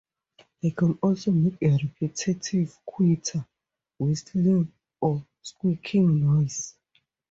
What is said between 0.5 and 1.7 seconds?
They can also make